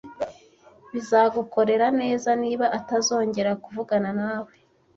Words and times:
Bizagukorera 0.91 1.87
neza 2.01 2.29
niba 2.43 2.65
atazongera 2.79 3.51
kuvugana 3.63 4.09
nawe. 4.19 4.51